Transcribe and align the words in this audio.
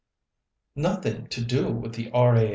"Nothing 0.75 1.27
to 1.27 1.45
do 1.45 1.67
with 1.71 1.93
the 1.93 2.09
R. 2.09 2.49